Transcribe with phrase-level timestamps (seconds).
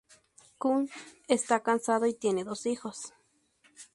[0.57, 0.89] Kuhn
[1.27, 3.13] está casado y tiene dos hijos.